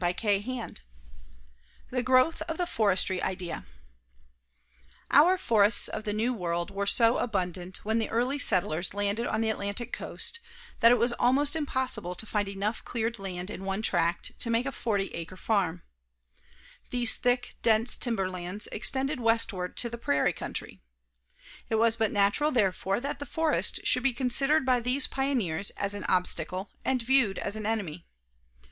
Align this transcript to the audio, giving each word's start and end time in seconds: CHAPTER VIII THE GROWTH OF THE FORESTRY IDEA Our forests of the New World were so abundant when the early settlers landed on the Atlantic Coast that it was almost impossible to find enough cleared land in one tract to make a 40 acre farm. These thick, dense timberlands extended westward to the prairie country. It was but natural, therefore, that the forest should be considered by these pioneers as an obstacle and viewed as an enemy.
CHAPTER 0.03 0.39
VIII 0.39 0.77
THE 1.91 2.01
GROWTH 2.01 2.41
OF 2.49 2.57
THE 2.57 2.65
FORESTRY 2.65 3.21
IDEA 3.21 3.67
Our 5.11 5.37
forests 5.37 5.87
of 5.89 6.05
the 6.05 6.11
New 6.13 6.33
World 6.33 6.71
were 6.71 6.87
so 6.87 7.17
abundant 7.17 7.85
when 7.85 7.99
the 7.99 8.09
early 8.09 8.39
settlers 8.39 8.95
landed 8.95 9.27
on 9.27 9.41
the 9.41 9.51
Atlantic 9.51 9.93
Coast 9.93 10.39
that 10.79 10.91
it 10.91 10.97
was 10.97 11.13
almost 11.19 11.55
impossible 11.55 12.15
to 12.15 12.25
find 12.25 12.49
enough 12.49 12.83
cleared 12.83 13.19
land 13.19 13.51
in 13.51 13.63
one 13.63 13.83
tract 13.83 14.31
to 14.39 14.49
make 14.49 14.65
a 14.65 14.71
40 14.71 15.09
acre 15.13 15.37
farm. 15.37 15.83
These 16.89 17.17
thick, 17.17 17.53
dense 17.61 17.95
timberlands 17.95 18.65
extended 18.71 19.19
westward 19.19 19.77
to 19.77 19.87
the 19.91 19.99
prairie 19.99 20.33
country. 20.33 20.79
It 21.69 21.75
was 21.75 21.95
but 21.95 22.11
natural, 22.11 22.49
therefore, 22.49 22.99
that 23.01 23.19
the 23.19 23.27
forest 23.27 23.81
should 23.83 24.01
be 24.01 24.13
considered 24.13 24.65
by 24.65 24.79
these 24.79 25.05
pioneers 25.05 25.69
as 25.77 25.93
an 25.93 26.05
obstacle 26.05 26.71
and 26.83 27.03
viewed 27.03 27.37
as 27.37 27.55
an 27.55 27.67
enemy. 27.67 28.07